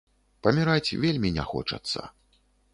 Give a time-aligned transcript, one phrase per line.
[0.47, 1.99] Паміраць вельмі не хочацца.